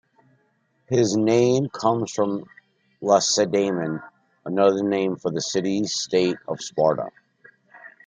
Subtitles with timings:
[0.87, 2.45] His name comes from
[3.03, 4.01] Lacedaemon,
[4.43, 7.11] another name for the city state of Sparta.